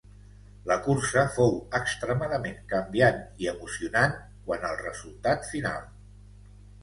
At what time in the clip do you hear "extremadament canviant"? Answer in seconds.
1.79-3.21